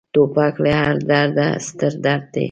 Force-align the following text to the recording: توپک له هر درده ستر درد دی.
توپک 0.13 0.55
له 0.63 0.71
هر 0.81 0.95
درده 1.09 1.47
ستر 1.67 1.93
درد 2.05 2.23
دی. 2.33 2.39